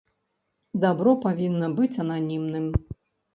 Дабро 0.85 1.13
павінна 1.25 1.69
быць 1.81 2.01
ананімным. 2.05 2.65